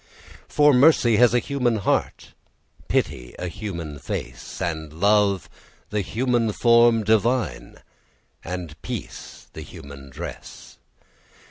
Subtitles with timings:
[0.47, 2.33] For Mercy has a human heart;
[2.87, 5.47] Pity, a human face; And Love,
[5.91, 7.81] the human form divine:
[8.43, 10.79] And Peace the human dress.